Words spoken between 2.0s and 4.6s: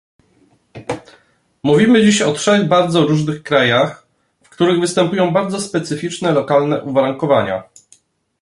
dziś o trzech bardzo różnych krajach, w